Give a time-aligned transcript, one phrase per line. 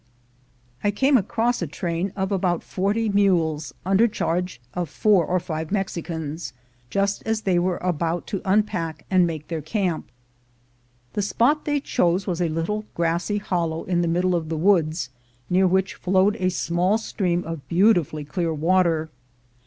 [0.83, 5.71] I came across a train of about forty mules, under charge of four or five
[5.71, 6.53] Mexicans,
[6.89, 10.07] just as they were about to unpack, and make their camp.
[11.13, 15.11] The spot they chose was a little grassy hollow in the middle of the woods,
[15.51, 19.11] near which flowed a small stream of beauti fully clear water.